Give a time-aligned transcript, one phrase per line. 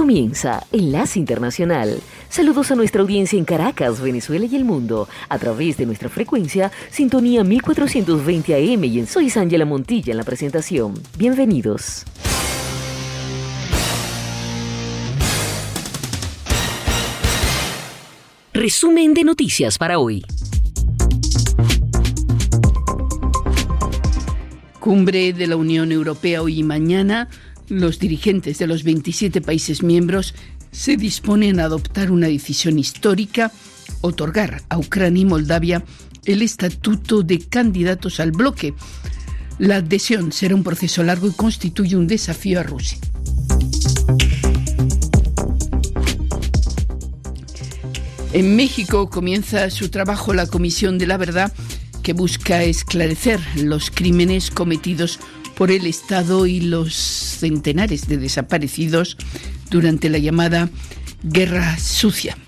[0.00, 2.00] Comienza Enlace Internacional.
[2.30, 6.72] Saludos a nuestra audiencia en Caracas, Venezuela y el mundo, a través de nuestra frecuencia
[6.90, 10.94] Sintonía 1420 AM y en Soy Ángela Montilla en la presentación.
[11.18, 12.06] Bienvenidos.
[18.54, 20.24] Resumen de noticias para hoy.
[24.78, 27.28] Cumbre de la Unión Europea hoy y mañana.
[27.70, 30.34] Los dirigentes de los 27 países miembros
[30.72, 33.52] se disponen a adoptar una decisión histórica,
[34.00, 35.84] otorgar a Ucrania y Moldavia
[36.24, 38.74] el estatuto de candidatos al bloque.
[39.60, 42.98] La adhesión será un proceso largo y constituye un desafío a Rusia.
[48.32, 51.52] En México comienza su trabajo la Comisión de la Verdad
[52.02, 55.20] que busca esclarecer los crímenes cometidos
[55.68, 59.16] el Estado y los centenares de desaparecidos
[59.70, 60.70] durante la llamada
[61.22, 62.38] Guerra Sucia.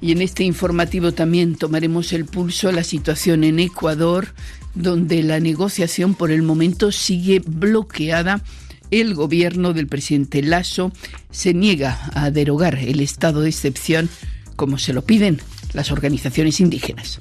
[0.00, 4.34] Y en este informativo también tomaremos el pulso a la situación en Ecuador,
[4.74, 8.44] donde la negociación por el momento sigue bloqueada
[8.90, 10.92] el gobierno del presidente Lasso
[11.30, 14.08] se niega a derogar el estado de excepción
[14.56, 15.40] como se lo piden
[15.72, 17.20] las organizaciones indígenas.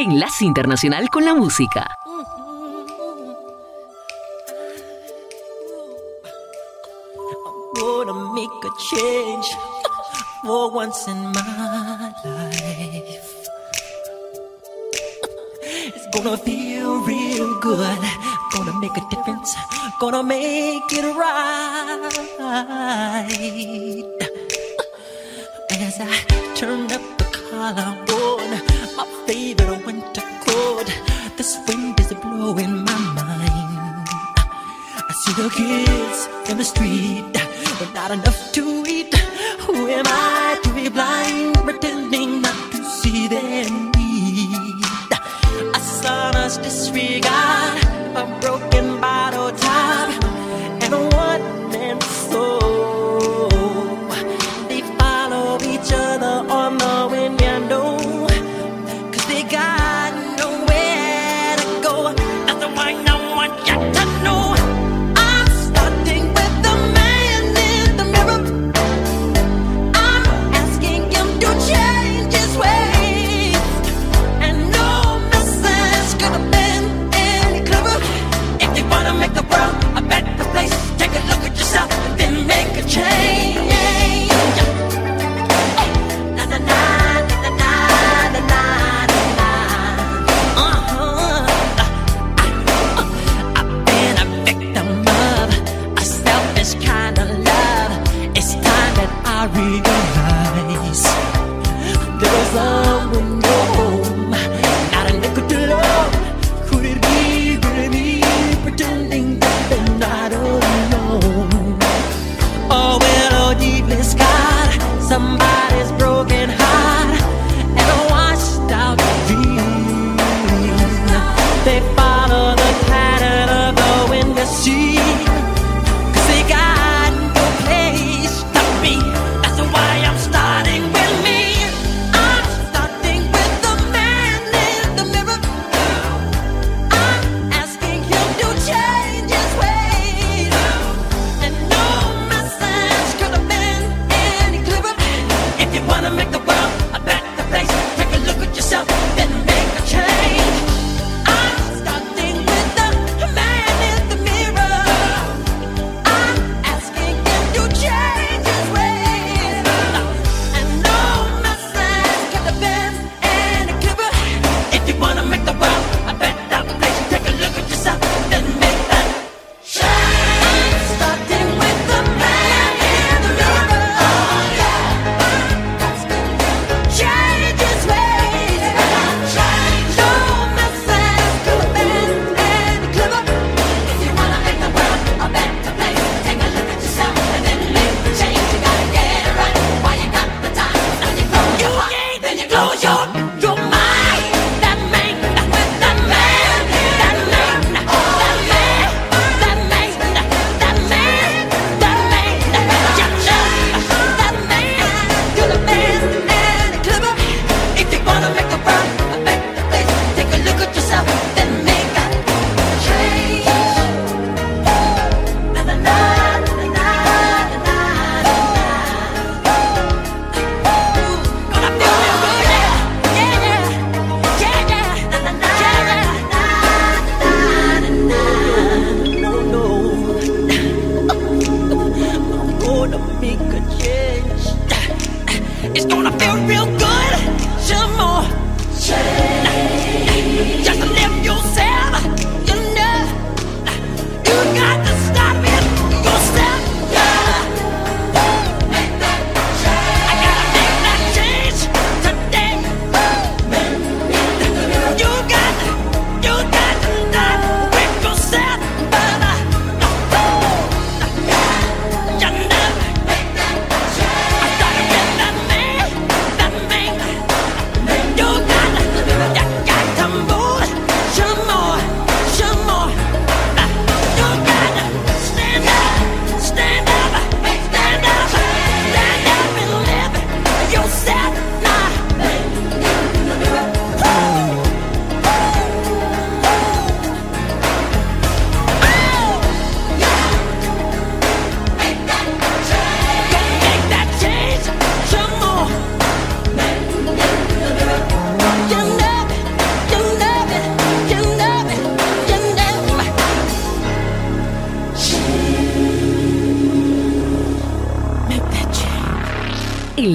[0.00, 1.86] Enlace Internacional con la Música.
[16.12, 17.98] Gonna feel real good.
[18.52, 19.54] Gonna make a difference.
[20.00, 22.08] Gonna make it right.
[25.70, 26.24] As I
[26.54, 28.69] turn up the collar on my favorite
[29.92, 30.88] winter coat,
[31.36, 34.06] this wind is blowing my mind.
[35.10, 36.18] I see the kids
[36.50, 37.32] in the street,
[37.78, 39.12] but not enough to eat.
[39.64, 40.69] Who am I to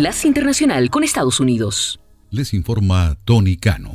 [0.06, 2.00] Enlace Internacional con Estados Unidos
[2.30, 3.92] les informa Tony Cano.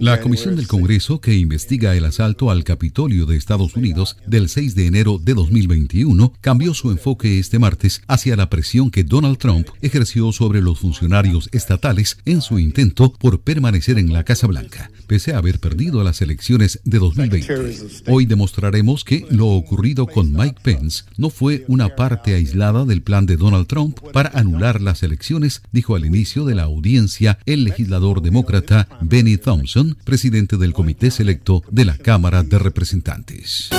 [0.00, 4.74] La Comisión del Congreso que investiga el asalto al Capitolio de Estados Unidos del 6
[4.74, 9.68] de enero de 2021 cambió su enfoque este martes hacia la presión que Donald Trump
[9.82, 15.34] ejerció sobre los funcionarios estatales en su intento por permanecer en la Casa Blanca, pese
[15.34, 17.76] a haber perdido las elecciones de 2020.
[18.06, 23.26] Hoy demostraremos que lo ocurrido con Mike Pence no fue una parte aislada del plan
[23.26, 28.22] de Donald Trump para anular las elecciones dijo al inicio de la audiencia el legislador
[28.22, 33.70] demócrata Benny Thompson, presidente del Comité Selecto de la Cámara de Representantes.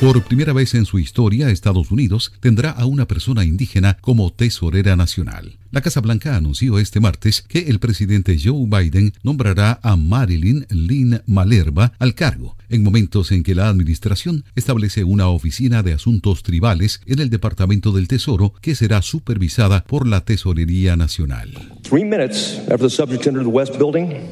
[0.00, 4.94] Por primera vez en su historia, Estados Unidos tendrá a una persona indígena como tesorera
[4.94, 5.58] nacional.
[5.72, 11.20] La Casa Blanca anunció este martes que el presidente Joe Biden nombrará a Marilyn Lynn
[11.26, 17.00] Malerba al cargo, en momentos en que la administración establece una oficina de asuntos tribales
[17.06, 21.50] en el Departamento del Tesoro que será supervisada por la Tesorería Nacional.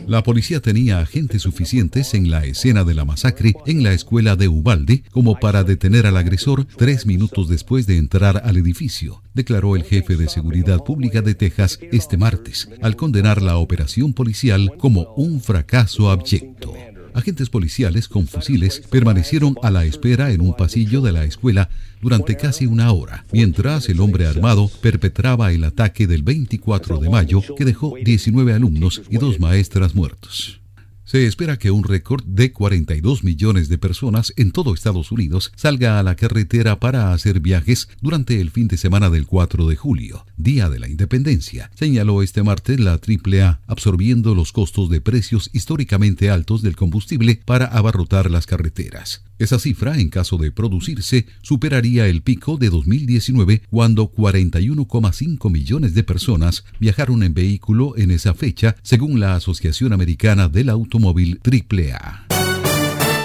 [0.06, 4.48] La policía tenía agentes suficientes en la escena de la masacre en la escuela de
[4.48, 9.84] Ubalde como para detener al agresor tres minutos después de entrar al edificio, declaró el
[9.84, 15.40] jefe de seguridad pública de Texas este martes, al condenar la operación policial como un
[15.40, 16.74] fracaso abyecto.
[17.16, 21.70] Agentes policiales con fusiles permanecieron a la espera en un pasillo de la escuela
[22.02, 27.42] durante casi una hora, mientras el hombre armado perpetraba el ataque del 24 de mayo
[27.56, 30.60] que dejó 19 alumnos y dos maestras muertos.
[31.06, 36.00] Se espera que un récord de 42 millones de personas en todo Estados Unidos salga
[36.00, 40.26] a la carretera para hacer viajes durante el fin de semana del 4 de julio,
[40.36, 46.28] Día de la Independencia, señaló este martes la AAA, absorbiendo los costos de precios históricamente
[46.28, 49.22] altos del combustible para abarrotar las carreteras.
[49.38, 56.02] Esa cifra, en caso de producirse, superaría el pico de 2019 cuando 41,5 millones de
[56.02, 62.25] personas viajaron en vehículo en esa fecha, según la Asociación Americana del Automóvil AAA.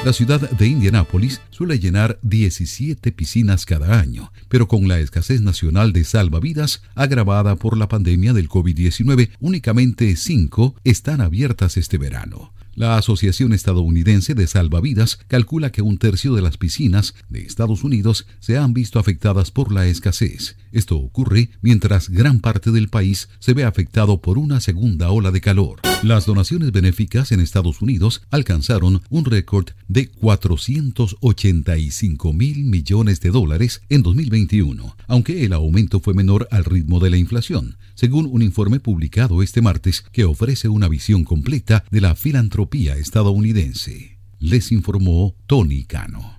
[0.03, 5.93] La ciudad de Indianápolis suele llenar 17 piscinas cada año, pero con la escasez nacional
[5.93, 12.51] de salvavidas agravada por la pandemia del COVID-19, únicamente 5 están abiertas este verano.
[12.73, 18.25] La Asociación Estadounidense de Salvavidas calcula que un tercio de las piscinas de Estados Unidos
[18.39, 20.55] se han visto afectadas por la escasez.
[20.71, 25.41] Esto ocurre mientras gran parte del país se ve afectado por una segunda ola de
[25.41, 25.81] calor.
[26.01, 33.81] Las donaciones benéficas en Estados Unidos alcanzaron un récord de 485 mil millones de dólares
[33.89, 38.79] en 2021, aunque el aumento fue menor al ritmo de la inflación, según un informe
[38.79, 44.17] publicado este martes que ofrece una visión completa de la filantropía estadounidense.
[44.39, 46.37] Les informó Tony Cano.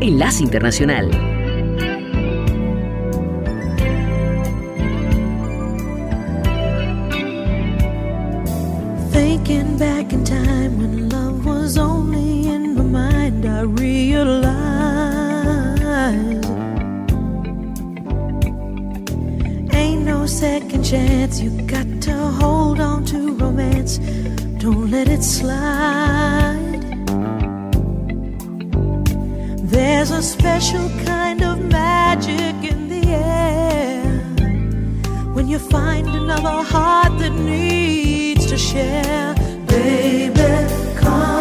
[0.00, 1.10] Enlace Internacional.
[9.12, 13.62] Thinking back in time when love was only in my mind, I
[20.92, 21.40] chance.
[21.40, 23.96] You got to hold on to romance,
[24.62, 26.82] don't let it slide.
[29.74, 34.04] There's a special kind of magic in the air
[35.34, 39.34] when you find another heart that needs to share.
[39.66, 40.50] Baby,
[41.00, 41.31] come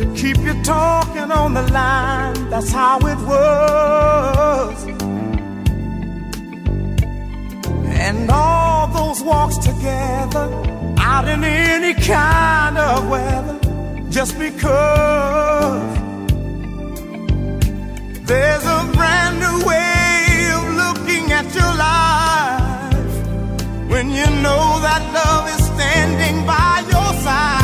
[0.00, 2.48] to keep you talking on the line.
[2.48, 4.84] That's how it was.
[8.06, 10.46] And all those walks together
[10.98, 13.58] out in any kind of weather
[14.08, 15.98] just because
[18.30, 20.24] there's a brand new way
[20.56, 23.12] of looking at your life
[23.90, 27.59] when you know that love is standing by your side.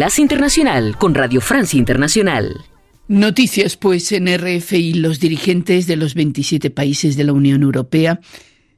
[0.00, 2.64] Enlace Internacional con Radio Francia Internacional.
[3.06, 8.18] Noticias, pues en RFI los dirigentes de los 27 países de la Unión Europea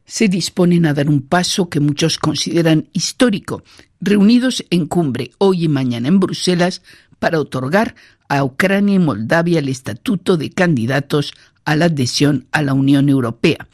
[0.04, 3.62] se disponen a dar un paso que muchos consideran histórico,
[4.00, 6.82] reunidos en cumbre hoy y mañana en Bruselas
[7.20, 7.94] para otorgar
[8.28, 13.68] a Ucrania y Moldavia el estatuto de candidatos a la adhesión a la Unión Europea.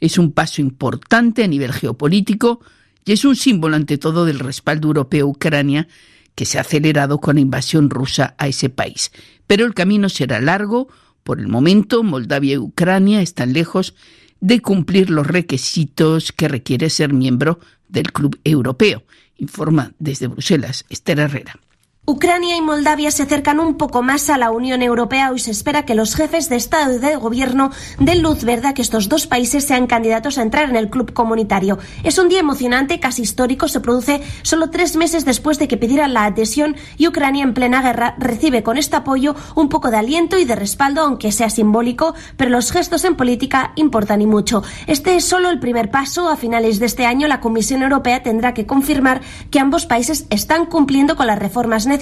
[0.00, 2.60] Es un paso importante a nivel geopolítico
[3.04, 5.86] y es un símbolo ante todo del respaldo europeo a Ucrania
[6.34, 9.12] que se ha acelerado con la invasión rusa a ese país.
[9.46, 10.88] Pero el camino será largo.
[11.22, 13.94] Por el momento, Moldavia y Ucrania están lejos
[14.40, 19.04] de cumplir los requisitos que requiere ser miembro del Club Europeo,
[19.36, 21.58] informa desde Bruselas Esther Herrera.
[22.06, 25.86] Ucrania y Moldavia se acercan un poco más a la Unión Europea y se espera
[25.86, 29.26] que los jefes de Estado y de Gobierno den luz verde a que estos dos
[29.26, 31.78] países sean candidatos a entrar en el club comunitario.
[32.02, 36.12] Es un día emocionante, casi histórico, se produce solo tres meses después de que pidieran
[36.12, 40.36] la adhesión y Ucrania en plena guerra recibe con este apoyo un poco de aliento
[40.38, 44.62] y de respaldo, aunque sea simbólico, pero los gestos en política importan y mucho.
[44.86, 46.28] Este es solo el primer paso.
[46.28, 50.66] A finales de este año, la Comisión Europea tendrá que confirmar que ambos países están
[50.66, 51.93] cumpliendo con las reformas necesarias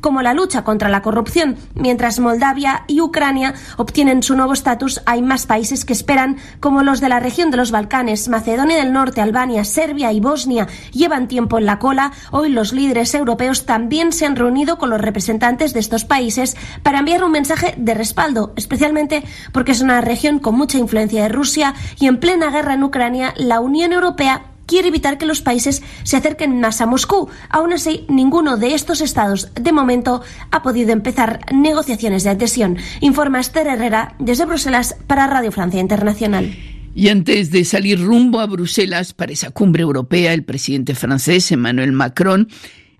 [0.00, 1.56] como la lucha contra la corrupción.
[1.74, 7.00] Mientras Moldavia y Ucrania obtienen su nuevo estatus, hay más países que esperan, como los
[7.00, 11.58] de la región de los Balcanes, Macedonia del Norte, Albania, Serbia y Bosnia, llevan tiempo
[11.58, 12.12] en la cola.
[12.30, 17.00] Hoy los líderes europeos también se han reunido con los representantes de estos países para
[17.00, 19.22] enviar un mensaje de respaldo, especialmente
[19.52, 23.34] porque es una región con mucha influencia de Rusia y en plena guerra en Ucrania,
[23.36, 27.28] la Unión Europea quiere evitar que los países se acerquen más a Moscú.
[27.48, 30.22] Aún así, ninguno de estos estados, de momento,
[30.52, 32.78] ha podido empezar negociaciones de adhesión.
[33.00, 36.56] Informa Esther Herrera desde Bruselas para Radio Francia Internacional.
[36.94, 41.90] Y antes de salir rumbo a Bruselas para esa cumbre europea, el presidente francés Emmanuel
[41.90, 42.46] Macron,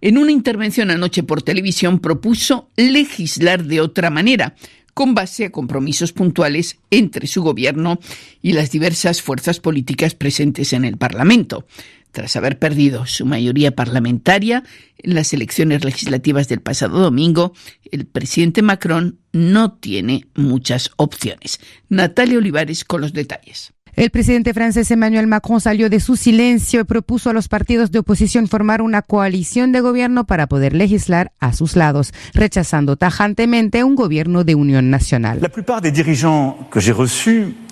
[0.00, 4.56] en una intervención anoche por televisión, propuso legislar de otra manera
[5.00, 7.98] con base a compromisos puntuales entre su gobierno
[8.42, 11.64] y las diversas fuerzas políticas presentes en el Parlamento.
[12.12, 14.62] Tras haber perdido su mayoría parlamentaria
[14.98, 17.54] en las elecciones legislativas del pasado domingo,
[17.90, 21.60] el presidente Macron no tiene muchas opciones.
[21.88, 23.72] Natalia Olivares con los detalles.
[23.96, 27.98] El presidente francés Emmanuel Macron salió de su silencio y propuso a los partidos de
[27.98, 33.94] oposición formar una coalición de gobierno para poder legislar a sus lados, rechazando tajantemente un
[33.94, 35.38] gobierno de unión nacional.
[35.40, 35.84] La plupart
[36.70, 36.92] que j'ai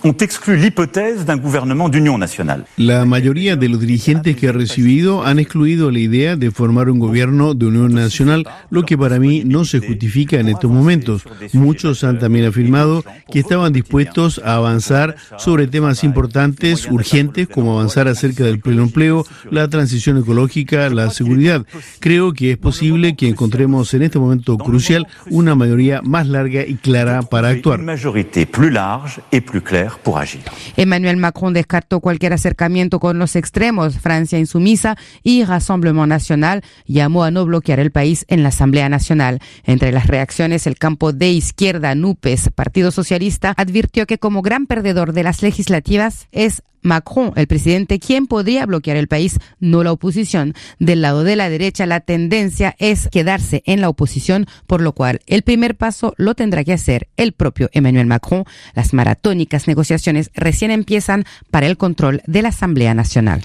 [0.05, 2.65] ont exclu l'hypothèse d'un gouvernement d'union nationale.
[2.77, 6.99] La mayoría de los dirigentes que he recibido han excluido la idea de formar un
[6.99, 11.25] gobierno de unión nacional, lo que para mí no se justifica en estos momentos.
[11.53, 18.09] Muchos han también afirmado que estaban dispuestos a avanzar sobre temas importantes, urgentes, como avanzar
[18.09, 21.65] acerca del pleno empleo, la transición ecológica, la seguridad.
[22.01, 26.75] Creo que es posible que encontremos en este momento crucial una mayoría más larga y
[26.75, 27.81] clara para actuar.
[27.81, 30.43] Une majorité plus large et plus claire pour agir.
[30.77, 37.31] Emmanuel Macron descartó cualquier acercamiento con los extremos, Francia insumisa y Rassemblement Nacional llamó a
[37.31, 39.41] no bloquear el país en la Asamblea Nacional.
[39.65, 45.13] Entre las reacciones, el campo de izquierda, NUPES, Partido Socialista, advirtió que como gran perdedor
[45.13, 50.55] de las legislativas es Macron, el presidente, quien podría bloquear el país, no la oposición.
[50.79, 55.21] Del lado de la derecha, la tendencia es quedarse en la oposición, por lo cual
[55.27, 58.45] el primer paso lo tendrá que hacer el propio Emmanuel Macron.
[58.75, 63.45] Las maratónicas negociaciones recién empiezan para el control de la Asamblea Nacional.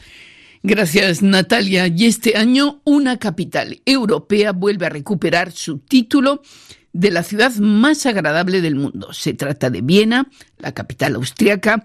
[0.66, 1.88] Gracias, Natalia.
[1.88, 6.42] Y este año una capital europea vuelve a recuperar su título
[6.94, 9.12] de la ciudad más agradable del mundo.
[9.12, 10.30] Se trata de Viena,
[10.60, 11.84] la capital austriaca,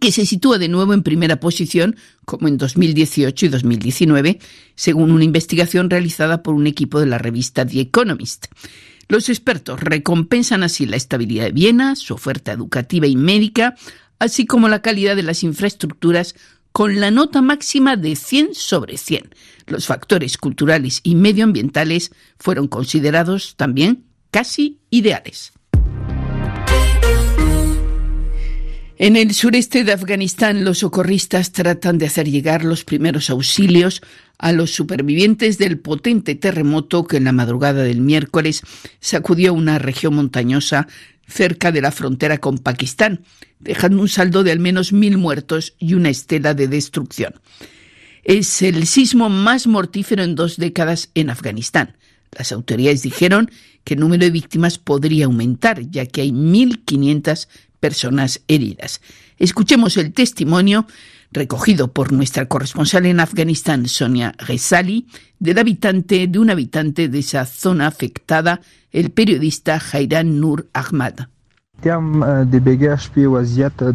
[0.00, 4.38] que se sitúa de nuevo en primera posición, como en 2018 y 2019,
[4.74, 8.46] según una investigación realizada por un equipo de la revista The Economist.
[9.08, 13.74] Los expertos recompensan así la estabilidad de Viena, su oferta educativa y médica,
[14.18, 16.34] así como la calidad de las infraestructuras
[16.72, 19.34] con la nota máxima de 100 sobre 100.
[19.66, 25.52] Los factores culturales y medioambientales fueron considerados también casi ideales.
[29.04, 34.00] En el sureste de Afganistán, los socorristas tratan de hacer llegar los primeros auxilios
[34.38, 38.62] a los supervivientes del potente terremoto que en la madrugada del miércoles
[39.00, 40.88] sacudió una región montañosa
[41.28, 43.20] cerca de la frontera con Pakistán,
[43.60, 47.34] dejando un saldo de al menos mil muertos y una estela de destrucción.
[48.22, 51.94] Es el sismo más mortífero en dos décadas en Afganistán.
[52.32, 53.50] Las autoridades dijeron
[53.84, 57.48] que el número de víctimas podría aumentar, ya que hay 1.500
[57.84, 59.02] personas heridas.
[59.36, 60.86] Escuchemos el testimonio
[61.32, 65.06] recogido por nuestra corresponsal en Afganistán, Sonia Ghezali,
[65.38, 71.28] del habitante de un habitante de esa zona afectada, el periodista Jairan Nur Ahmad.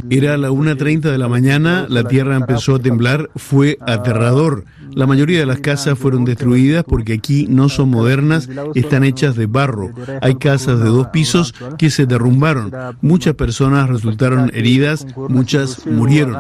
[0.10, 4.66] Era a la 1.30 de la mañana, la tierra empezó a temblar, fue aterrador.
[4.94, 9.46] La mayoría de las casas fueron destruidas porque aquí no son modernas, están hechas de
[9.46, 9.92] barro.
[10.22, 12.72] Hay casas de dos pisos que se derrumbaron.
[13.02, 16.38] Muchas personas resultaron heridas, muchas murieron.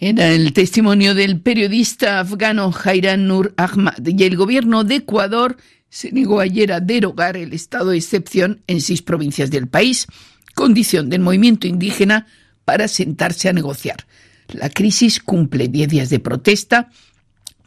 [0.00, 5.56] Era el testimonio del periodista afgano Jairan Nur Ahmad y el gobierno de Ecuador
[5.90, 10.06] se negó ayer a derogar el estado de excepción en seis provincias del país,
[10.54, 12.26] condición del movimiento indígena
[12.64, 14.06] para sentarse a negociar.
[14.48, 16.90] La crisis cumple diez días de protesta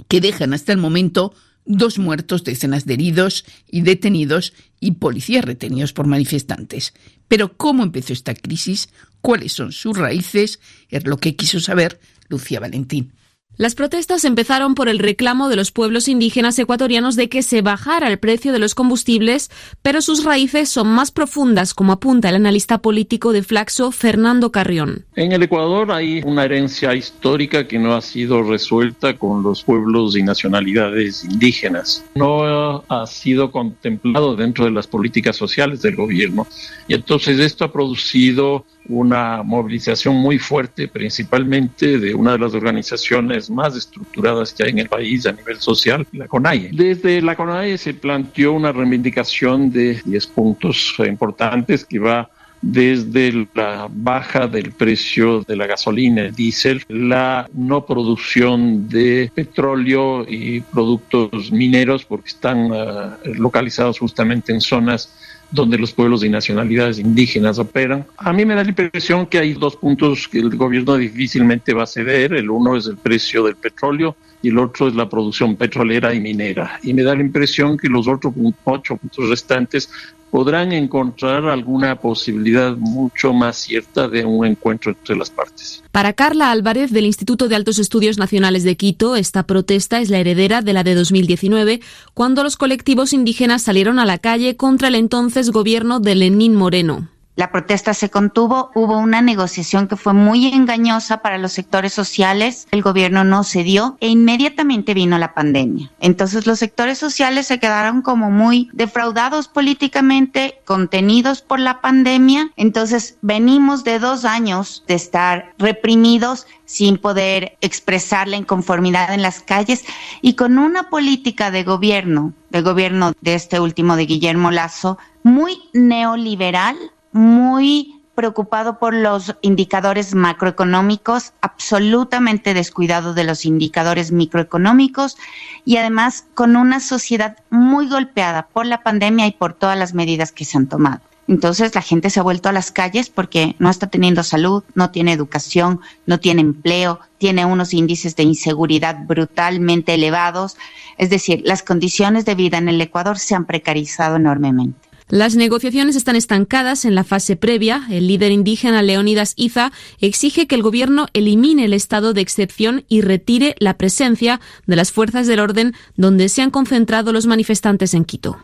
[0.08, 1.34] que dejan hasta el momento
[1.66, 6.94] dos muertos, decenas de heridos y detenidos y policías retenidos por manifestantes.
[7.28, 8.90] Pero ¿cómo empezó esta crisis?
[9.22, 10.60] ¿Cuáles son sus raíces?
[10.90, 13.14] Es lo que quiso saber Lucía Valentín.
[13.62, 18.08] Las protestas empezaron por el reclamo de los pueblos indígenas ecuatorianos de que se bajara
[18.08, 19.52] el precio de los combustibles,
[19.84, 25.06] pero sus raíces son más profundas, como apunta el analista político de Flaxo, Fernando Carrión.
[25.16, 30.18] En el Ecuador hay una herencia histórica que no ha sido resuelta con los pueblos
[30.18, 32.04] y nacionalidades indígenas.
[32.16, 36.48] No ha sido contemplado dentro de las políticas sociales del gobierno.
[36.88, 43.50] Y entonces esto ha producido una movilización muy fuerte, principalmente de una de las organizaciones
[43.50, 46.72] más estructuradas que hay en el país a nivel social, la CONAIE.
[46.74, 52.30] Desde la CONAIE se planteó una reivindicación de 10 puntos importantes que va
[52.62, 60.26] desde la baja del precio de la gasolina, el diésel, la no producción de petróleo
[60.28, 65.12] y productos mineros porque están ah, localizados justamente en zonas
[65.52, 68.06] donde los pueblos y nacionalidades indígenas operan.
[68.18, 71.84] A mí me da la impresión que hay dos puntos que el gobierno difícilmente va
[71.84, 72.34] a ceder.
[72.34, 76.20] El uno es el precio del petróleo y el otro es la producción petrolera y
[76.20, 76.80] minera.
[76.84, 79.90] Y me da la impresión que los otros ocho puntos restantes
[80.32, 85.84] podrán encontrar alguna posibilidad mucho más cierta de un encuentro entre las partes.
[85.92, 90.20] Para Carla Álvarez, del Instituto de Altos Estudios Nacionales de Quito, esta protesta es la
[90.20, 91.82] heredera de la de 2019,
[92.14, 97.10] cuando los colectivos indígenas salieron a la calle contra el entonces gobierno de Lenín Moreno.
[97.38, 102.68] La protesta se contuvo, hubo una negociación que fue muy engañosa para los sectores sociales,
[102.72, 105.90] el gobierno no cedió e inmediatamente vino la pandemia.
[106.02, 112.52] Entonces los sectores sociales se quedaron como muy defraudados políticamente, contenidos por la pandemia.
[112.58, 119.42] Entonces venimos de dos años de estar reprimidos sin poder expresar la inconformidad en las
[119.42, 119.86] calles
[120.22, 125.58] y con una política de gobierno, del gobierno de este último de Guillermo Lazo, muy
[125.74, 126.78] neoliberal
[127.12, 135.18] muy preocupado por los indicadores macroeconómicos, absolutamente descuidado de los indicadores microeconómicos
[135.66, 140.32] y además con una sociedad muy golpeada por la pandemia y por todas las medidas
[140.32, 141.02] que se han tomado.
[141.28, 144.92] Entonces la gente se ha vuelto a las calles porque no está teniendo salud, no
[144.92, 150.58] tiene educación, no tiene empleo, tiene unos índices de inseguridad brutalmente elevados.
[150.98, 154.91] Es decir, las condiciones de vida en el Ecuador se han precarizado enormemente.
[155.12, 157.86] Las negociaciones están estancadas en la fase previa.
[157.92, 163.02] El líder indígena Leónidas Iza exige que el gobierno elimine el estado de excepción y
[163.02, 168.06] retire la presencia de las fuerzas del orden donde se han concentrado los manifestantes en
[168.06, 168.38] Quito.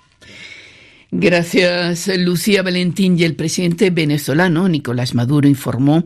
[1.10, 3.18] Gracias, Lucía Valentín.
[3.18, 6.04] Y el presidente venezolano, Nicolás Maduro, informó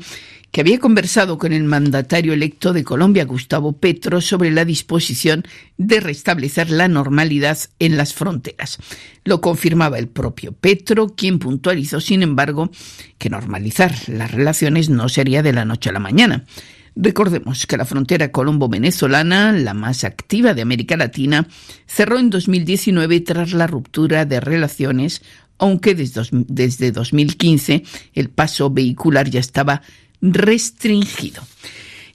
[0.51, 5.45] que había conversado con el mandatario electo de Colombia, Gustavo Petro, sobre la disposición
[5.77, 8.77] de restablecer la normalidad en las fronteras.
[9.23, 12.69] Lo confirmaba el propio Petro, quien puntualizó, sin embargo,
[13.17, 16.45] que normalizar las relaciones no sería de la noche a la mañana.
[16.95, 21.47] Recordemos que la frontera colombo-venezolana, la más activa de América Latina,
[21.87, 25.21] cerró en 2019 tras la ruptura de relaciones,
[25.57, 27.83] aunque desde 2015
[28.13, 29.83] el paso vehicular ya estaba
[30.21, 31.43] restringido.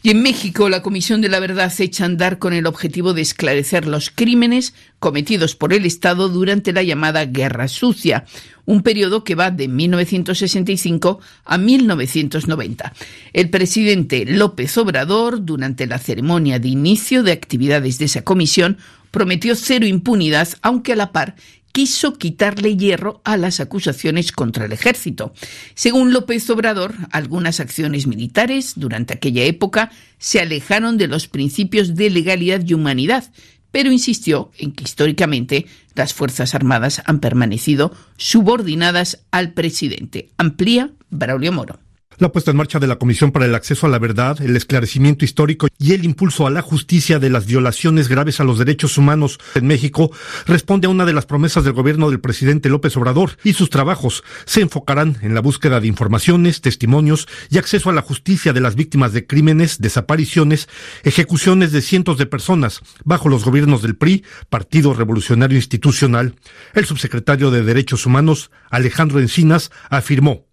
[0.07, 3.23] Y en México, la Comisión de la Verdad echa a andar con el objetivo de
[3.23, 8.25] esclarecer los crímenes cometidos por el Estado durante la llamada Guerra Sucia,
[8.67, 12.93] un periodo que va de 1965 a 1990.
[13.33, 18.79] El presidente López Obrador, durante la ceremonia de inicio de actividades de esa comisión,
[19.11, 21.35] prometió cero impunidad, aunque a la par
[21.77, 25.35] quiso quitarle hierro a las acusaciones contra el ejército.
[25.75, 32.09] Según López Obrador, algunas acciones militares durante aquella época se alejaron de los principios de
[32.09, 33.31] legalidad y humanidad,
[33.73, 40.31] pero insistió en que históricamente las Fuerzas Armadas han permanecido subordinadas al presidente.
[40.39, 41.86] Amplía Braulio Moro.
[42.19, 45.27] La puesta en marcha de la Comisión para el Acceso a la Verdad, el esclarecimiento
[45.27, 49.39] histórico y el impulso a la justicia de las violaciones graves a los derechos humanos
[49.55, 50.11] en México
[50.47, 54.25] responde a una de las promesas del gobierno del presidente López Obrador y sus trabajos
[54.47, 58.77] se enfocarán en la búsqueda de informaciones, testimonios y acceso a la justicia de las
[58.77, 60.71] víctimas de crímenes, desapariciones,
[61.03, 66.35] ejecuciones de cientos de personas bajo los gobiernos del PRI, Partido Revolucionario Institucional.
[66.73, 70.46] El subsecretario de Derechos Humanos, Alejandro Encinas, afirmó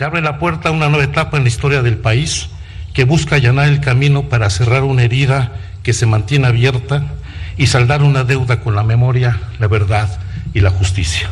[0.00, 2.48] se abre la puerta a una nueva etapa en la historia del país
[2.94, 7.04] que busca allanar el camino para cerrar una herida que se mantiene abierta
[7.58, 10.08] y saldar una deuda con la memoria, la verdad
[10.54, 11.28] y la justicia.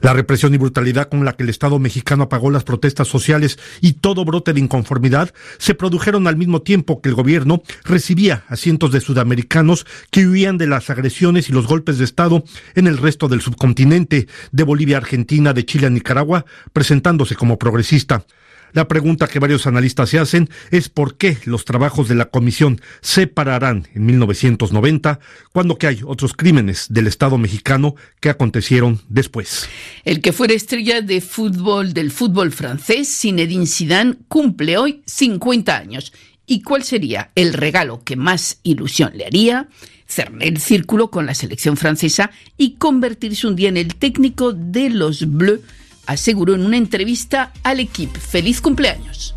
[0.00, 3.94] La represión y brutalidad con la que el Estado mexicano apagó las protestas sociales y
[3.94, 8.92] todo brote de inconformidad se produjeron al mismo tiempo que el gobierno recibía a cientos
[8.92, 13.28] de sudamericanos que huían de las agresiones y los golpes de Estado en el resto
[13.28, 18.24] del subcontinente, de Bolivia a Argentina, de Chile a Nicaragua, presentándose como progresista.
[18.72, 22.80] La pregunta que varios analistas se hacen es por qué los trabajos de la comisión
[23.00, 25.20] se pararán en 1990
[25.52, 29.68] cuando que hay otros crímenes del Estado mexicano que acontecieron después.
[30.04, 36.12] El que fuera estrella de fútbol del fútbol francés, Zinedine Zidane, cumple hoy 50 años.
[36.46, 39.68] ¿Y cuál sería el regalo que más ilusión le haría?
[40.06, 44.88] cerrar el círculo con la selección francesa y convertirse un día en el técnico de
[44.88, 45.60] los Bleus
[46.08, 48.18] aseguró en una entrevista al equipo.
[48.18, 49.36] ¡Feliz cumpleaños!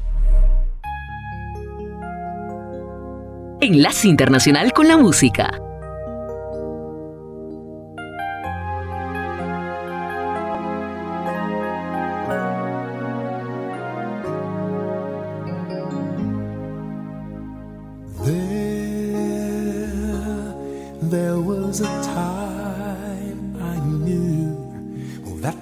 [3.59, 5.51] Enlace Internacional con la Música.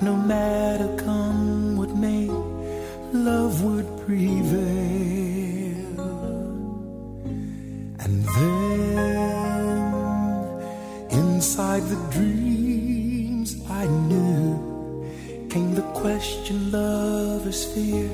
[0.01, 2.27] No matter come what may,
[3.11, 4.79] love would prevail.
[8.03, 9.79] And then,
[11.11, 18.09] inside the dreams I knew, came the question lovers fear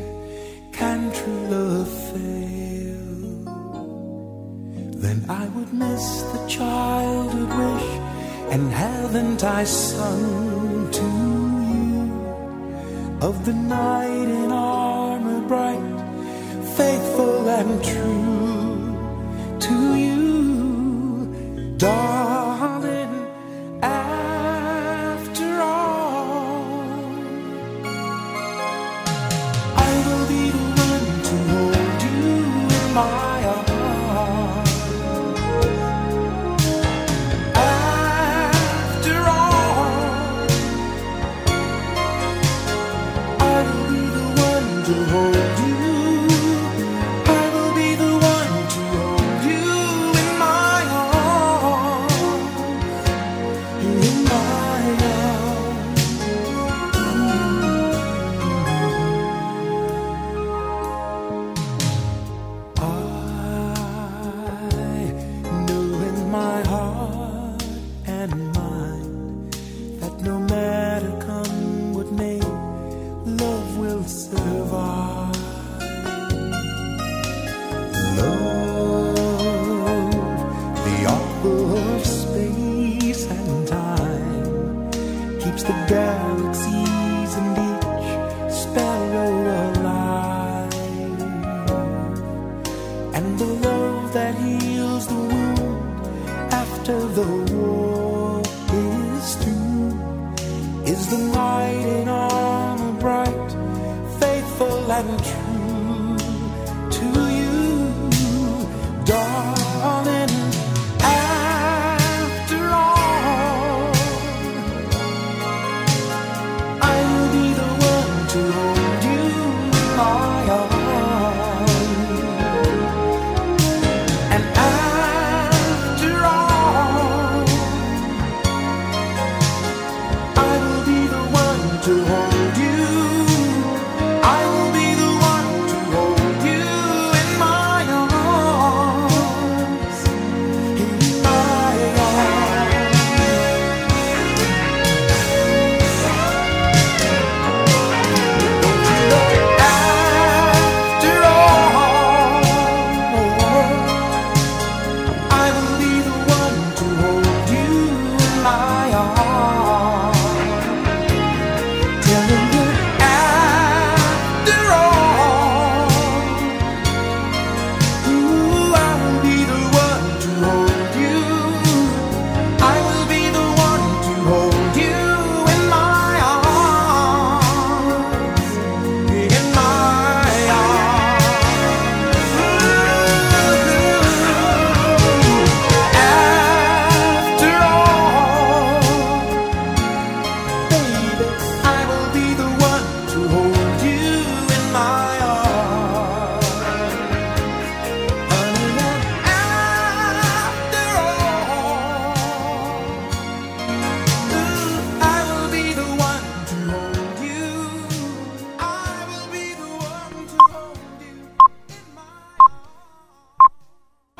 [0.71, 3.05] can true love fail?
[5.03, 7.89] Then I would miss the childhood wish,
[8.53, 11.34] and haven't I sung to you
[13.25, 15.81] of the knight in armor bright,
[16.77, 22.24] faithful and true to you, darling?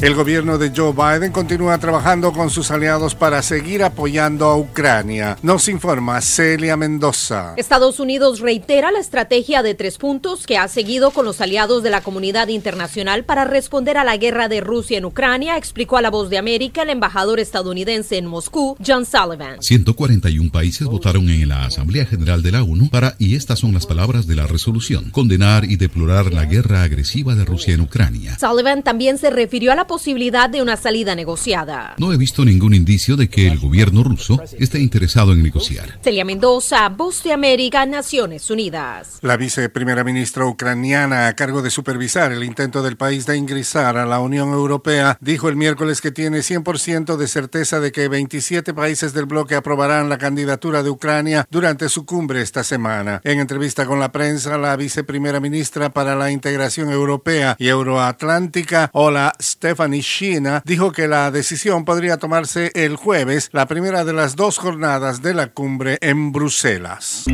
[0.00, 5.38] El gobierno de Joe Biden continúa trabajando con sus aliados para seguir apoyando a Ucrania.
[5.40, 7.54] Nos informa Celia Mendoza.
[7.56, 11.90] Estados Unidos reitera la estrategia de tres puntos que ha seguido con los aliados de
[11.90, 16.10] la comunidad internacional para responder a la guerra de Rusia en Ucrania, explicó a la
[16.10, 19.62] voz de América el embajador estadounidense en Moscú, John Sullivan.
[19.62, 23.86] 141 países votaron en la Asamblea General de la ONU para, y estas son las
[23.86, 28.36] palabras de la resolución, condenar y deplorar la guerra agresiva de Rusia en Ucrania.
[28.38, 31.94] Sullivan también se refirió a la posibilidad de una salida negociada.
[31.98, 35.98] No he visto ningún indicio de que el gobierno ruso esté interesado en negociar.
[36.02, 39.18] Celia Mendoza, Voz de América, Naciones Unidas.
[39.22, 44.06] La viceprimera ministra ucraniana a cargo de supervisar el intento del país de ingresar a
[44.06, 49.12] la Unión Europea dijo el miércoles que tiene 100% de certeza de que 27 países
[49.12, 53.20] del bloque aprobarán la candidatura de Ucrania durante su cumbre esta semana.
[53.24, 59.32] En entrevista con la prensa, la viceprimera ministra para la integración europea y euroatlántica, Ola
[59.74, 64.56] Stephanie Shina, dijo que la decisión podría tomarse el jueves, la primera de las dos
[64.58, 67.24] jornadas de la cumbre en Bruselas.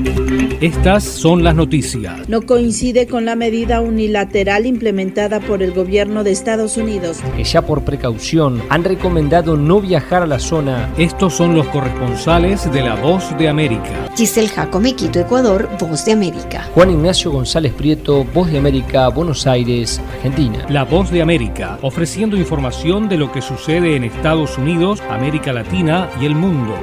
[0.62, 2.28] Estas son las noticias.
[2.30, 7.18] No coincide con la medida unilateral implementada por el gobierno de Estados Unidos.
[7.36, 10.92] Que ya por precaución han recomendado no viajar a la zona.
[10.96, 14.08] Estos son los corresponsales de La Voz de América.
[14.16, 16.68] Giselle Jacome, Quito, Ecuador, Voz de América.
[16.74, 20.66] Juan Ignacio González Prieto, Voz de América, Buenos Aires, Argentina.
[20.68, 26.08] La Voz de América, ofreciendo información de lo que sucede en Estados Unidos, América Latina
[26.20, 26.78] y el mundo.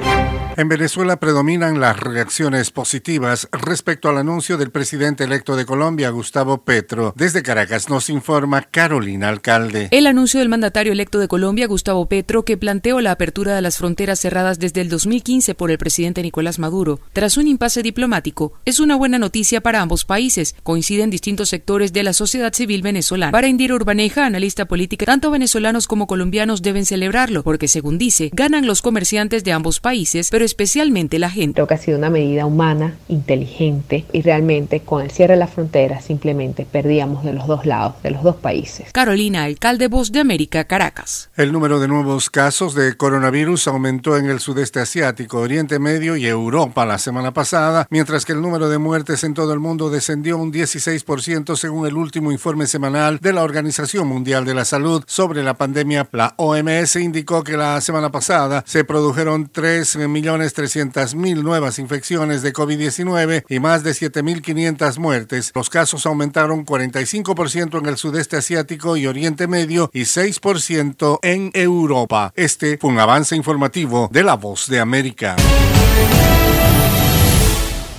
[0.58, 6.64] En Venezuela predominan las reacciones positivas respecto al anuncio del presidente electo de Colombia, Gustavo
[6.64, 7.14] Petro.
[7.14, 9.86] Desde Caracas nos informa Carolina Alcalde.
[9.92, 13.78] El anuncio del mandatario electo de Colombia, Gustavo Petro, que planteó la apertura de las
[13.78, 18.80] fronteras cerradas desde el 2015 por el presidente Nicolás Maduro, tras un impasse diplomático, es
[18.80, 20.56] una buena noticia para ambos países.
[20.64, 23.30] Coinciden distintos sectores de la sociedad civil venezolana.
[23.30, 28.66] Para Indira Urbaneja, analista política, tanto venezolanos como colombianos deben celebrarlo, porque según dice, ganan
[28.66, 31.54] los comerciantes de ambos países, pero especialmente la gente.
[31.54, 35.50] Creo que ha sido una medida humana, inteligente y realmente con el cierre de las
[35.50, 38.90] fronteras simplemente perdíamos de los dos lados, de los dos países.
[38.92, 41.30] Carolina, alcalde Voz de América, Caracas.
[41.36, 46.26] El número de nuevos casos de coronavirus aumentó en el sudeste asiático, Oriente Medio y
[46.26, 50.36] Europa la semana pasada, mientras que el número de muertes en todo el mundo descendió
[50.36, 55.27] un 16% según el último informe semanal de la Organización Mundial de la Salud sobre
[55.36, 56.08] la pandemia.
[56.12, 63.60] La OMS indicó que la semana pasada se produjeron 3.300.000 nuevas infecciones de COVID-19 y
[63.60, 65.52] más de 7.500 muertes.
[65.54, 72.32] Los casos aumentaron 45% en el sudeste asiático y Oriente Medio y 6% en Europa.
[72.34, 75.36] Este fue un avance informativo de La Voz de América.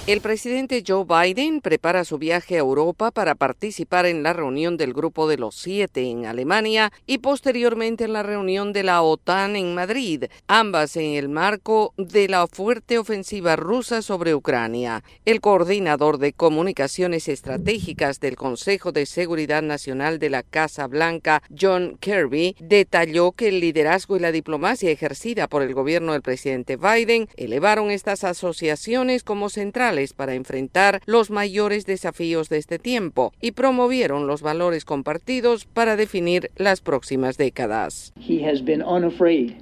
[0.10, 4.92] El presidente Joe Biden prepara su viaje a Europa para participar en la reunión del
[4.92, 9.76] Grupo de los Siete en Alemania y posteriormente en la reunión de la OTAN en
[9.76, 15.04] Madrid, ambas en el marco de la fuerte ofensiva rusa sobre Ucrania.
[15.26, 21.98] El coordinador de comunicaciones estratégicas del Consejo de Seguridad Nacional de la Casa Blanca, John
[22.00, 27.30] Kirby, detalló que el liderazgo y la diplomacia ejercida por el gobierno del presidente Biden
[27.38, 34.28] elevaron estas asociaciones como centrales para enfrentar los mayores desafíos de este tiempo y promovieron
[34.28, 38.14] los valores compartidos para definir las próximas décadas.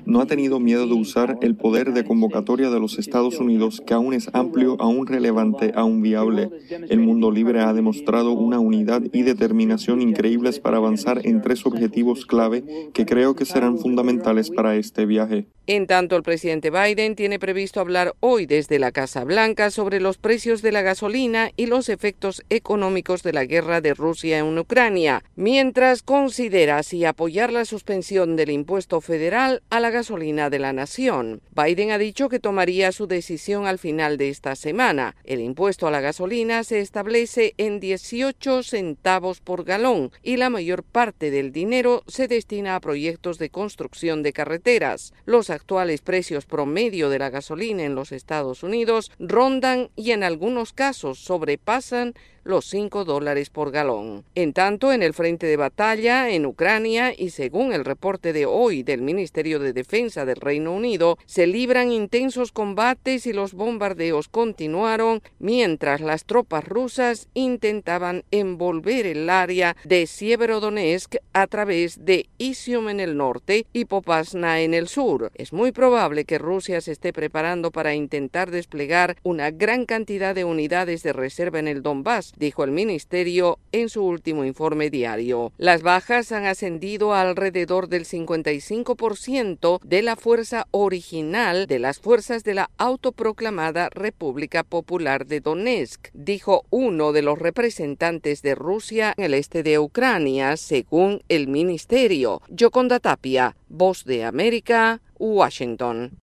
[0.06, 3.94] No ha tenido miedo de usar el poder de convocatoria de los Estados Unidos, que
[3.94, 6.50] aún es amplio, aún relevante, aún viable.
[6.90, 12.26] El mundo libre ha demostrado una unidad y determinación increíbles para avanzar en tres objetivos
[12.26, 15.48] clave que creo que serán fundamentales para este viaje.
[15.66, 20.18] En tanto, el presidente Biden tiene previsto hablar hoy desde la Casa Blanca sobre los
[20.28, 25.24] precios de la gasolina y los efectos económicos de la guerra de Rusia en Ucrania,
[25.38, 31.40] mientras considera si apoyar la suspensión del impuesto federal a la gasolina de la nación.
[31.56, 35.16] Biden ha dicho que tomaría su decisión al final de esta semana.
[35.24, 40.84] El impuesto a la gasolina se establece en 18 centavos por galón y la mayor
[40.84, 45.14] parte del dinero se destina a proyectos de construcción de carreteras.
[45.24, 50.74] Los actuales precios promedio de la gasolina en los Estados Unidos rondan y en algunos
[50.74, 52.14] casos sobrepasan
[52.48, 54.24] los 5 dólares por galón.
[54.36, 58.84] En tanto, en el frente de batalla en Ucrania y según el reporte de hoy
[58.84, 65.22] del Ministerio de Defensa del Reino Unido, se libran intensos combates y los bombardeos continuaron
[65.40, 73.00] mientras las tropas rusas intentaban envolver el área de Sieverodonetsk a través de Isium en
[73.00, 75.32] el norte y Popasna en el sur.
[75.36, 80.46] Es muy probable que Rusia se esté preparando para intentar desplegar una gran cantidad de
[80.46, 85.52] unidades de reserva en el Donbass dijo el ministerio en su último informe diario.
[85.58, 92.54] Las bajas han ascendido alrededor del 55% de la fuerza original de las fuerzas de
[92.54, 99.34] la autoproclamada República Popular de Donetsk, dijo uno de los representantes de Rusia en el
[99.34, 102.42] este de Ucrania, según el ministerio.
[102.50, 106.20] Yoconda Tapia, Voz de América, Washington.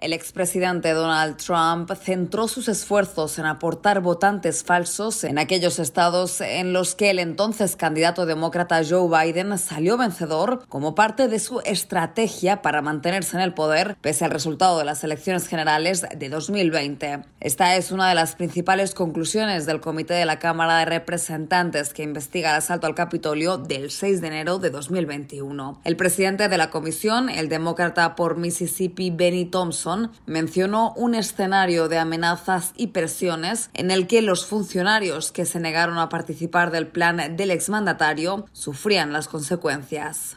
[0.00, 6.72] El expresidente Donald Trump centró sus esfuerzos en aportar votantes falsos en aquellos estados en
[6.72, 12.62] los que el entonces candidato demócrata Joe Biden salió vencedor como parte de su estrategia
[12.62, 17.24] para mantenerse en el poder pese al resultado de las elecciones generales de 2020.
[17.40, 22.04] Esta es una de las principales conclusiones del Comité de la Cámara de Representantes que
[22.04, 25.82] investiga el asalto al Capitolio del 6 de enero de 2021.
[25.84, 29.89] El presidente de la comisión, el demócrata por Mississippi Benny Thompson,
[30.26, 35.98] mencionó un escenario de amenazas y presiones en el que los funcionarios que se negaron
[35.98, 40.36] a participar del plan del exmandatario sufrían las consecuencias.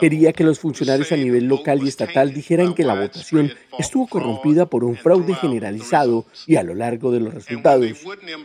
[0.00, 4.66] Quería que los funcionarios a nivel local y estatal dijeran que la votación estuvo corrompida
[4.66, 7.86] por un fraude generalizado y a lo largo de los resultados.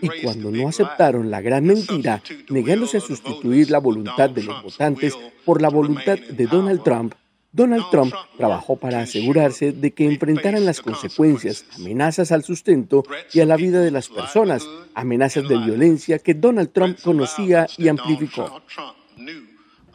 [0.02, 5.18] Y cuando no aceptaron la gran mentira, negándose a sustituir la voluntad de los votantes
[5.46, 7.16] por la voluntad de Donald Trump,
[7.56, 13.46] Donald Trump trabajó para asegurarse de que enfrentaran las consecuencias, amenazas al sustento y a
[13.46, 18.62] la vida de las personas, amenazas de violencia que Donald Trump conocía y amplificó.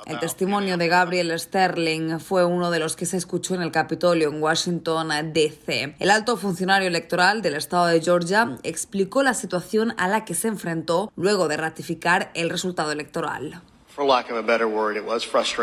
[0.07, 4.31] El testimonio de Gabriel Sterling fue uno de los que se escuchó en el Capitolio
[4.31, 5.97] en Washington, D.C.
[5.99, 10.49] El alto funcionario electoral del estado de Georgia explicó la situación a la que se
[10.49, 13.61] enfrentó luego de ratificar el resultado electoral.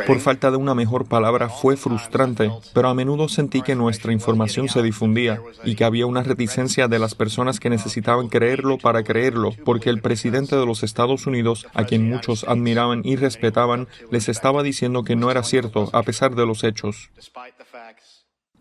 [0.06, 4.70] Por falta de una mejor palabra, fue frustrante, pero a menudo sentí que nuestra información
[4.70, 9.52] se difundía y que había una reticencia de las personas que necesitaban creerlo para creerlo,
[9.66, 14.64] porque el presidente de los Estados Unidos, a quien muchos admiraban y respetaban, les estaba
[14.64, 17.10] diciendo que no era cierto, a pesar de los hechos.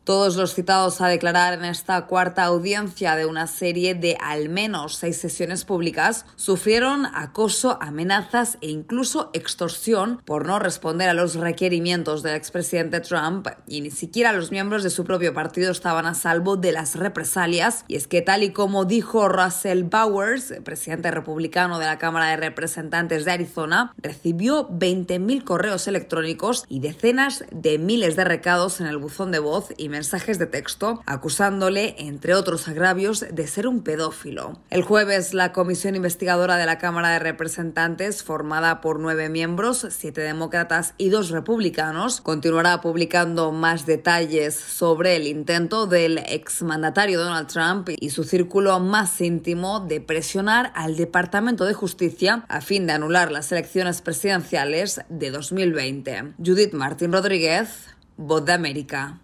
[0.07, 4.95] Todos los citados a declarar en esta cuarta audiencia de una serie de al menos
[4.95, 12.23] seis sesiones públicas sufrieron acoso, amenazas e incluso extorsión por no responder a los requerimientos
[12.23, 16.57] del expresidente Trump y ni siquiera los miembros de su propio partido estaban a salvo
[16.57, 17.85] de las represalias.
[17.89, 22.37] Y es que tal y como dijo Russell Bowers, presidente republicano de la Cámara de
[22.37, 28.99] Representantes de Arizona, recibió 20.000 correos electrónicos y decenas de miles de recados en el
[28.99, 34.61] buzón de voz y mensajes de texto acusándole, entre otros agravios, de ser un pedófilo.
[34.69, 40.21] El jueves, la comisión investigadora de la Cámara de Representantes, formada por nueve miembros, siete
[40.21, 47.89] demócratas y dos republicanos, continuará publicando más detalles sobre el intento del exmandatario Donald Trump
[47.99, 53.33] y su círculo más íntimo de presionar al Departamento de Justicia a fin de anular
[53.33, 56.35] las elecciones presidenciales de 2020.
[56.45, 57.87] Judith Martín Rodríguez,
[58.19, 59.21] Voz de América.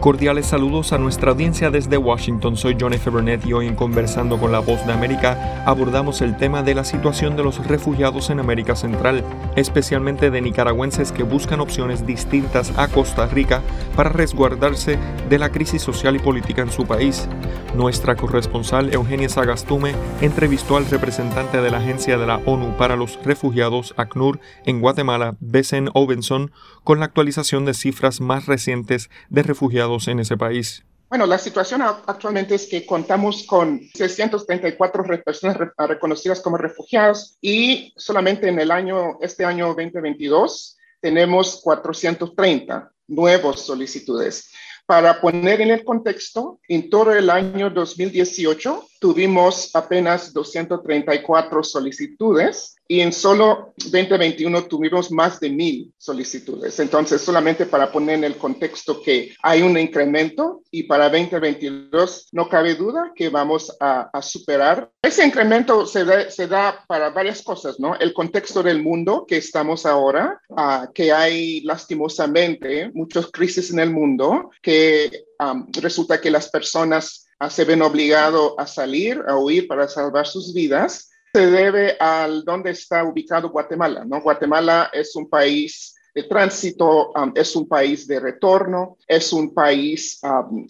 [0.00, 2.56] Cordiales saludos a nuestra audiencia desde Washington.
[2.56, 3.10] Soy John F.
[3.10, 6.84] Burnett y hoy en Conversando con la Voz de América abordamos el tema de la
[6.84, 9.24] situación de los refugiados en América Central,
[9.56, 13.60] especialmente de nicaragüenses que buscan opciones distintas a Costa Rica
[13.96, 17.28] para resguardarse de la crisis social y política en su país.
[17.74, 23.22] Nuestra corresponsal Eugenia Sagastume entrevistó al representante de la Agencia de la ONU para los
[23.24, 26.50] Refugiados, ACNUR, en Guatemala, Besen Obenson,
[26.82, 30.84] con la actualización de cifras más recientes de refugiados en ese país.
[31.08, 38.48] Bueno, la situación actualmente es que contamos con 634 personas reconocidas como refugiados y solamente
[38.48, 44.52] en el año, este año 2022, tenemos 430 nuevos solicitudes.
[44.88, 53.00] Para poner en el contexto, en todo el año 2018 tuvimos apenas 234 solicitudes y
[53.00, 56.80] en solo 2021 tuvimos más de mil solicitudes.
[56.80, 62.48] Entonces, solamente para poner en el contexto que hay un incremento y para 2022 no
[62.48, 64.90] cabe duda que vamos a, a superar.
[65.02, 67.94] Ese incremento se da, se da, para varias cosas, ¿no?
[67.96, 73.90] El contexto del mundo que estamos ahora, uh, que hay lastimosamente muchas crisis en el
[73.90, 79.88] mundo, que um, resulta que las personas se ven obligados a salir, a huir para
[79.88, 84.04] salvar sus vidas se debe al dónde está ubicado Guatemala.
[84.04, 84.20] ¿no?
[84.20, 90.20] Guatemala es un país de tránsito, es un país de retorno, es un país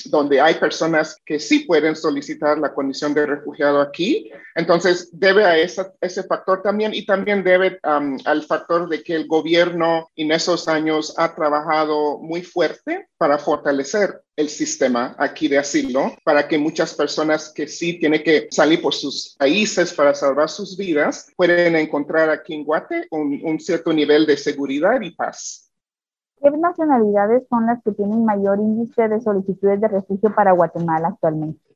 [0.04, 4.30] donde hay personas que sí pueden solicitar la condición de refugiado aquí.
[4.54, 9.26] Entonces, debe a esa, ese factor también y también debe al factor de que el
[9.26, 16.12] gobierno en esos años ha trabajado muy fuerte para fortalecer el sistema aquí de asilo
[16.22, 20.76] para que muchas personas que sí tienen que salir por sus países para salvar sus
[20.76, 25.72] vidas pueden encontrar aquí en Guate un, un cierto nivel de seguridad y paz.
[26.40, 31.67] ¿Qué nacionalidades son las que tienen mayor índice de solicitudes de refugio para Guatemala actualmente?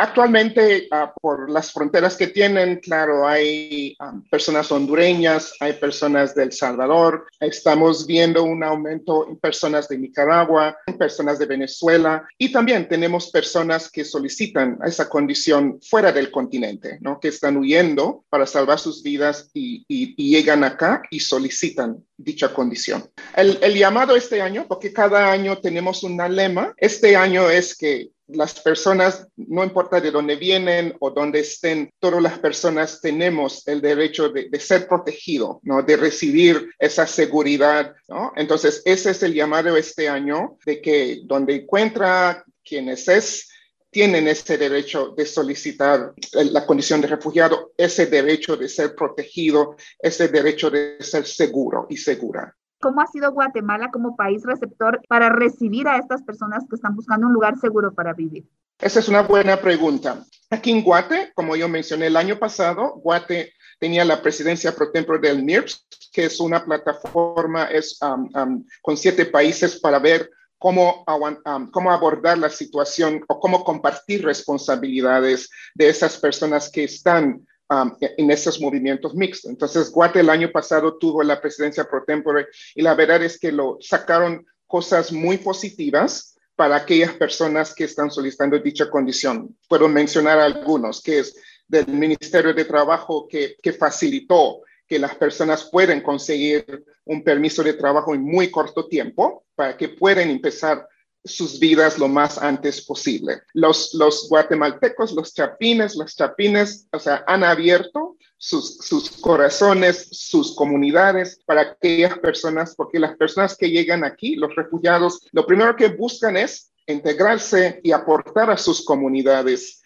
[0.00, 6.44] Actualmente, uh, por las fronteras que tienen, claro, hay um, personas hondureñas, hay personas de
[6.44, 12.52] El Salvador, estamos viendo un aumento en personas de Nicaragua, en personas de Venezuela y
[12.52, 17.18] también tenemos personas que solicitan esa condición fuera del continente, ¿no?
[17.18, 19.84] que están huyendo para salvar sus vidas y
[20.14, 23.10] llegan acá y solicitan dicha condición.
[23.34, 28.10] El, el llamado este año, porque cada año tenemos un lema, este año es que
[28.28, 33.80] las personas, no importa de dónde vienen o dónde estén, todas las personas tenemos el
[33.80, 35.60] derecho de, ser protegido.
[35.62, 37.94] De recibir esa seguridad.
[38.36, 43.48] Entonces, ese es el llamado este año de que donde encuentra quienes es,
[43.90, 50.28] tienen ese derecho de solicitar la condición de refugiado, ese derecho de ser protegido, ese
[50.28, 52.54] derecho de ser seguro y segura.
[52.80, 57.26] ¿Cómo ha sido Guatemala como país receptor para recibir a estas personas que están buscando
[57.26, 58.46] un lugar seguro para vivir?
[58.80, 60.24] Esa es una buena pregunta.
[60.50, 65.18] Aquí en Guate, como yo mencioné el año pasado, Guate tenía la presidencia pro tempore
[65.18, 71.04] del MIRPS, que es una plataforma es, um, um, con siete países para ver cómo,
[71.44, 77.92] um, cómo abordar la situación o cómo compartir responsabilidades de esas personas que están Um,
[78.00, 79.50] en esos movimientos mixtos.
[79.50, 83.52] Entonces, Guate el año pasado tuvo la presidencia pro tempore y la verdad es que
[83.52, 89.54] lo sacaron cosas muy positivas para aquellas personas que están solicitando dicha condición.
[89.68, 95.68] Puedo mencionar algunos, que es del Ministerio de Trabajo que, que facilitó que las personas
[95.70, 100.88] pueden conseguir un permiso de trabajo en muy corto tiempo para que puedan empezar
[101.24, 103.42] sus vidas lo más antes posible.
[103.52, 110.54] Los, los guatemaltecos, los chapines, los chapines, o sea, han abierto sus, sus corazones, sus
[110.54, 115.88] comunidades para aquellas personas, porque las personas que llegan aquí, los refugiados, lo primero que
[115.88, 119.82] buscan es integrarse y aportar a sus comunidades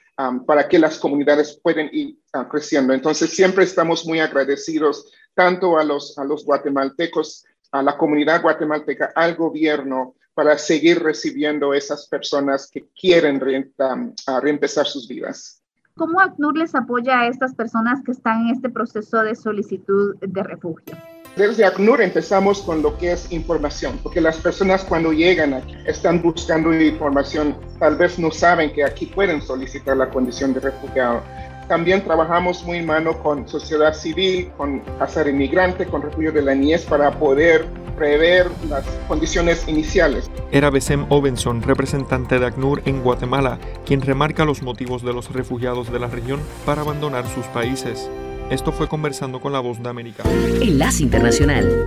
[0.47, 2.93] para que las comunidades puedan ir uh, creciendo.
[2.93, 9.12] Entonces, siempre estamos muy agradecidos tanto a los, a los guatemaltecos, a la comunidad guatemalteca,
[9.14, 15.62] al gobierno, para seguir recibiendo esas personas que quieren re, um, reempezar sus vidas.
[15.97, 20.43] ¿Cómo ACNUR les apoya a estas personas que están en este proceso de solicitud de
[20.43, 20.97] refugio?
[21.37, 26.20] Desde ACNUR empezamos con lo que es información, porque las personas cuando llegan aquí están
[26.20, 31.22] buscando información, tal vez no saben que aquí pueden solicitar la condición de refugiado.
[31.68, 36.42] También trabajamos muy en mano con sociedad civil, con Casa de Inmigrante, con Refugio de
[36.42, 40.30] la Niñez para poder prever las condiciones iniciales.
[40.50, 45.92] Era Besem Obenson, representante de ACNUR en Guatemala, quien remarca los motivos de los refugiados
[45.92, 48.10] de la región para abandonar sus países.
[48.50, 50.24] Esto fue conversando con la voz de América.
[50.60, 51.86] Enlace Internacional.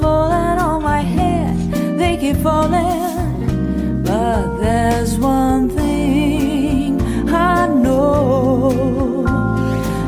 [0.00, 1.56] Falling on my head,
[1.98, 4.02] they keep falling.
[4.02, 8.70] But there's one thing I know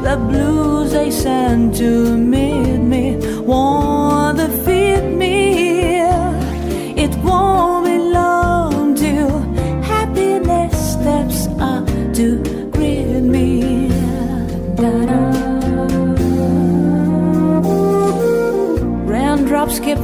[0.03, 2.30] the blues they send to me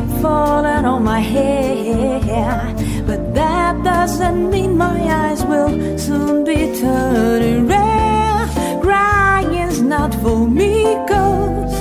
[0.00, 2.76] keep falling on my head,
[3.06, 8.82] but that doesn't mean my eyes will soon be turning red.
[8.82, 11.74] Crying's not for me, cause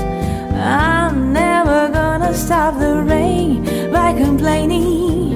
[0.53, 5.35] I'm never gonna stop the rain by complaining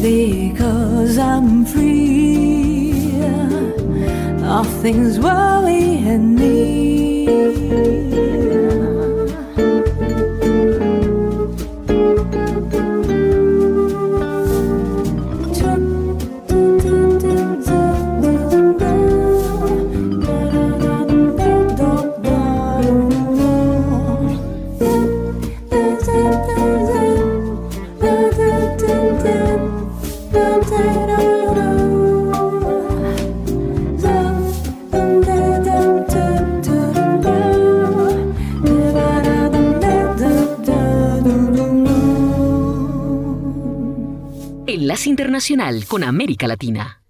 [0.00, 2.92] because I'm free.
[4.40, 6.53] Nothing's worrying me.
[45.86, 47.03] Con América Latina.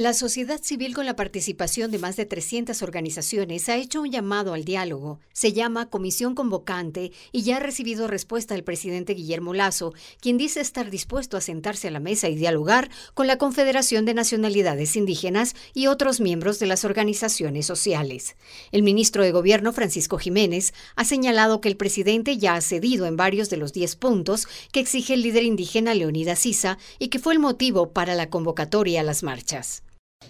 [0.00, 4.54] La sociedad civil con la participación de más de 300 organizaciones ha hecho un llamado
[4.54, 5.20] al diálogo.
[5.34, 9.92] Se llama Comisión Convocante y ya ha recibido respuesta del presidente Guillermo Lazo,
[10.22, 14.14] quien dice estar dispuesto a sentarse a la mesa y dialogar con la Confederación de
[14.14, 18.36] Nacionalidades Indígenas y otros miembros de las organizaciones sociales.
[18.72, 23.18] El ministro de Gobierno, Francisco Jiménez, ha señalado que el presidente ya ha cedido en
[23.18, 27.34] varios de los 10 puntos que exige el líder indígena Leonidas Sisa y que fue
[27.34, 29.82] el motivo para la convocatoria a las marchas.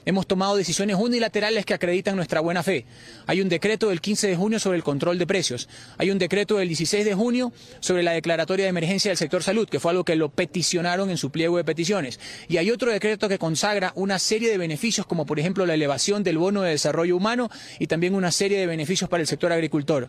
[0.06, 2.86] Hemos tomado decisiones unilaterales que acreditan nuestra buena fe.
[3.26, 5.68] Hay un decreto del 15 de junio sobre el control de precios.
[5.98, 9.68] Hay un decreto del 16 de junio sobre la declaratoria de emergencia del sector salud,
[9.68, 12.18] que fue algo que lo peticionaron en su pliego de peticiones.
[12.48, 16.24] Y hay otro decreto que consagra una serie de beneficios, como por ejemplo la elevación
[16.24, 20.08] del bono de desarrollo humano y también una serie de beneficios para el sector agricultor.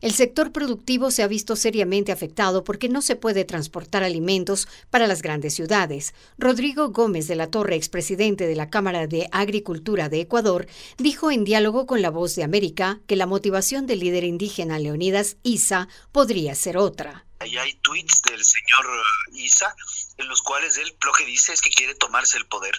[0.00, 5.06] El sector productivo se ha visto seriamente afectado porque no se puede transportar alimentos para
[5.06, 6.14] las grandes ciudades.
[6.38, 11.44] Rodrigo Gómez de la Torre, expresidente de la Cámara de Agricultura de Ecuador, dijo en
[11.44, 16.54] diálogo con La Voz de América que la motivación del líder indígena Leonidas Isa podría
[16.54, 17.26] ser otra.
[17.38, 18.86] Ahí hay tweets del señor
[19.32, 19.74] Isa
[20.16, 22.74] en los cuales él lo que dice es que quiere tomarse el poder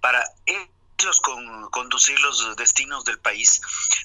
[0.00, 0.24] para
[1.20, 3.60] con, conducir los destinos del país.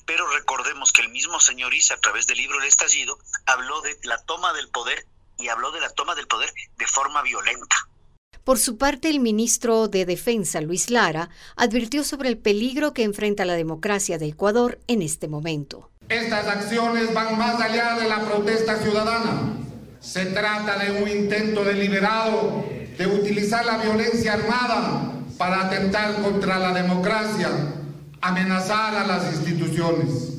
[0.05, 3.97] Pero recordemos que el mismo señor Isa, a través del libro El Estallido, habló de
[4.03, 5.05] la toma del poder
[5.37, 7.75] y habló de la toma del poder de forma violenta.
[8.43, 13.43] Por su parte, el ministro de Defensa, Luis Lara, advirtió sobre el peligro que enfrenta
[13.45, 15.91] la democracia de Ecuador en este momento.
[16.07, 19.57] Estas acciones van más allá de la protesta ciudadana.
[19.99, 22.63] Se trata de un intento deliberado
[22.97, 27.49] de utilizar la violencia armada para atentar contra la democracia,
[28.21, 30.33] amenazar a las instituciones.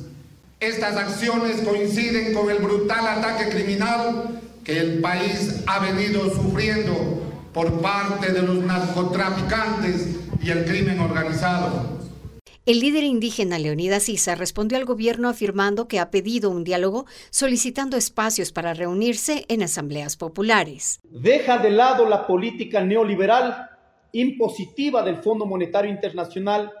[0.59, 7.23] Estas acciones coinciden con el brutal ataque criminal que el país ha venido sufriendo
[7.53, 11.97] por parte de los narcotraficantes y el crimen organizado.
[12.65, 17.97] El líder indígena Leonidas Issa respondió al gobierno afirmando que ha pedido un diálogo solicitando
[17.97, 20.99] espacios para reunirse en asambleas populares.
[21.03, 23.69] Deja de lado la política neoliberal
[24.11, 26.71] impositiva del Fondo Monetario Internacional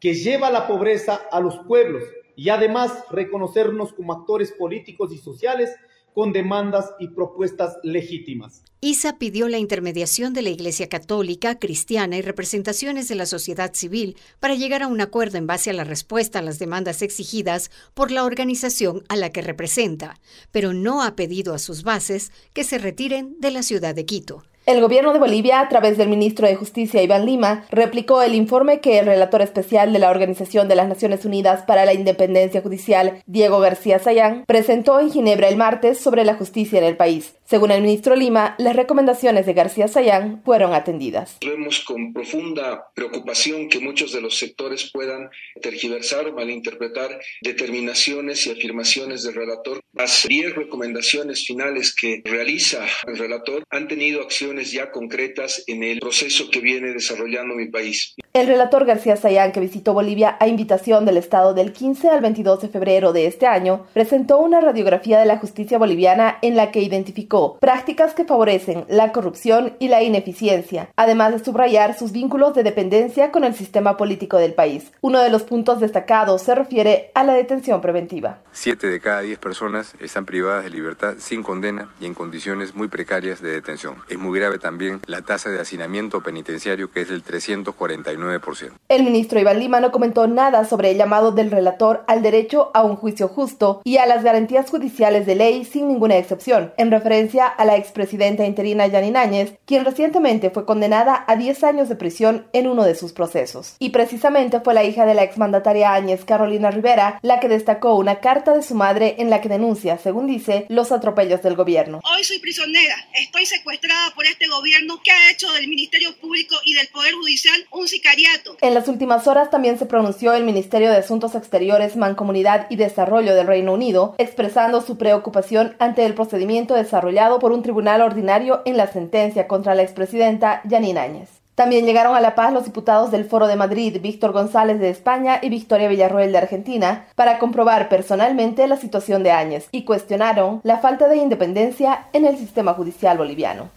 [0.00, 2.02] que lleva la pobreza a los pueblos
[2.36, 5.70] y además reconocernos como actores políticos y sociales
[6.14, 8.62] con demandas y propuestas legítimas.
[8.80, 14.16] ISA pidió la intermediación de la Iglesia Católica, Cristiana y representaciones de la sociedad civil
[14.38, 18.10] para llegar a un acuerdo en base a la respuesta a las demandas exigidas por
[18.10, 20.20] la organización a la que representa,
[20.52, 24.44] pero no ha pedido a sus bases que se retiren de la ciudad de Quito.
[24.66, 28.80] El gobierno de Bolivia, a través del ministro de Justicia Iván Lima, replicó el informe
[28.80, 33.22] que el relator especial de la Organización de las Naciones Unidas para la Independencia Judicial,
[33.26, 37.34] Diego García Sayán, presentó en Ginebra el martes sobre la justicia en el país.
[37.44, 41.36] Según el ministro Lima, las recomendaciones de García Sayán fueron atendidas.
[41.44, 45.28] Vemos con profunda preocupación que muchos de los sectores puedan
[45.60, 49.82] tergiversar o malinterpretar determinaciones y afirmaciones del relator.
[49.92, 56.00] Las 10 recomendaciones finales que realiza el relator han tenido acciones ya concretas en el
[56.00, 58.14] proceso que viene desarrollando mi país.
[58.32, 62.62] El relator García Sayán, que visitó Bolivia a invitación del Estado del 15 al 22
[62.62, 66.80] de febrero de este año, presentó una radiografía de la justicia boliviana en la que
[66.80, 72.62] identificó prácticas que favorecen la corrupción y la ineficiencia, además de subrayar sus vínculos de
[72.62, 74.90] dependencia con el sistema político del país.
[75.00, 78.42] Uno de los puntos destacados se refiere a la detención preventiva.
[78.52, 82.88] Siete de cada diez personas están privadas de libertad sin condena y en condiciones muy
[82.88, 83.96] precarias de detención.
[84.08, 88.72] Es muy grave también la tasa de hacinamiento penitenciario que es del 349%.
[88.88, 92.82] El ministro Iván Lima no comentó nada sobre el llamado del relator al derecho a
[92.82, 97.46] un juicio justo y a las garantías judiciales de ley sin ninguna excepción, en referencia
[97.46, 102.46] a la expresidenta interina Yanine Áñez, quien recientemente fue condenada a 10 años de prisión
[102.52, 103.76] en uno de sus procesos.
[103.78, 108.20] Y precisamente fue la hija de la exmandataria Áñez, Carolina Rivera, la que destacó una
[108.20, 112.00] carta de su madre en la que denuncia, según dice, los atropellos del gobierno.
[112.04, 116.74] Hoy soy prisionera, estoy secuestrada por este gobierno que ha hecho del Ministerio Público y
[116.74, 118.56] del Poder Judicial un sicariato.
[118.60, 123.34] En las últimas horas también se pronunció el Ministerio de Asuntos Exteriores, Mancomunidad y Desarrollo
[123.34, 128.76] del Reino Unido, expresando su preocupación ante el procedimiento desarrollado por un tribunal ordinario en
[128.76, 131.28] la sentencia contra la expresidenta Yanine Áñez.
[131.54, 135.38] También llegaron a La Paz los diputados del Foro de Madrid, Víctor González de España
[135.40, 140.78] y Victoria Villarroel de Argentina, para comprobar personalmente la situación de Áñez y cuestionaron la
[140.78, 143.70] falta de independencia en el sistema judicial boliviano.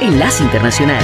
[0.00, 1.02] Enlace Internacional.